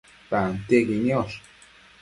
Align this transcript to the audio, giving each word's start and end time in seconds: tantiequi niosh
tantiequi 0.29 0.97
niosh 1.03 1.37